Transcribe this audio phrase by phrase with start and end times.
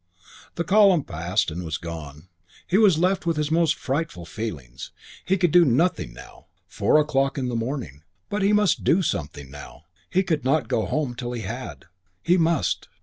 [0.47, 2.27] IV The column passed and was gone.
[2.65, 4.89] He was left with his most frightful feelings.
[5.23, 6.47] He could do nothing now.
[6.65, 8.01] Four o'clock in the morning.
[8.27, 9.83] But he must do something now.
[10.09, 11.85] He could not go home till he had.
[12.23, 12.87] He must.